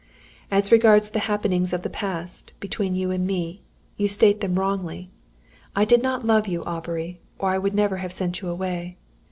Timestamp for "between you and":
2.59-3.23